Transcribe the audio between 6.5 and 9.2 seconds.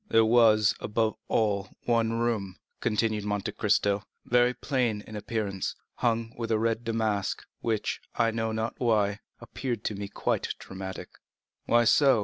red damask, which, I know not why,